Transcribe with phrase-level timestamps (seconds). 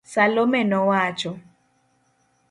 [0.13, 1.39] Salome nowacho